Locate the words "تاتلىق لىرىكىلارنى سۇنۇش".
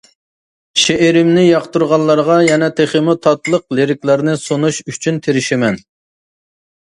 3.27-4.79